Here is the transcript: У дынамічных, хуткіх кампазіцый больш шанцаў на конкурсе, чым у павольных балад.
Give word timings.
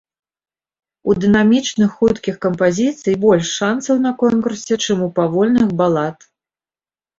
У 1.11 1.15
дынамічных, 1.25 1.89
хуткіх 1.99 2.39
кампазіцый 2.47 3.19
больш 3.27 3.53
шанцаў 3.59 3.95
на 4.07 4.11
конкурсе, 4.25 4.81
чым 4.89 5.07
у 5.11 5.13
павольных 5.23 5.79
балад. 5.85 6.17